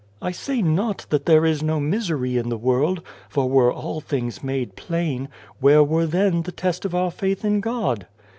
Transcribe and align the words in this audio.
"I 0.21 0.31
say 0.31 0.63
not 0.63 1.05
that 1.11 1.27
there 1.27 1.45
is 1.45 1.61
no 1.61 1.79
misery 1.79 2.35
in 2.39 2.49
the 2.49 2.57
world, 2.57 3.03
for 3.29 3.47
were 3.47 3.71
all 3.71 4.01
things 4.01 4.43
made 4.43 4.75
plain, 4.75 5.29
where 5.59 5.83
were 5.83 6.07
then 6.07 6.41
the 6.41 6.51
test 6.51 6.85
of 6.85 6.95
our 6.95 7.11
faith 7.11 7.45
in 7.45 7.59
God 7.59 8.07